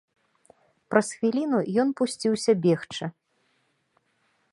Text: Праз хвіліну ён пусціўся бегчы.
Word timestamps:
Праз 0.93 1.07
хвіліну 1.17 1.59
ён 1.83 1.91
пусціўся 2.01 2.51
бегчы. 2.65 3.05